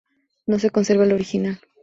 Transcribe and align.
No 0.47 0.57
se 0.57 0.71
conserva 0.71 1.03
el 1.03 1.13
original. 1.13 1.61